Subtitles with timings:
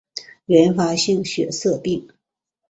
[0.47, 2.07] 原发性血色病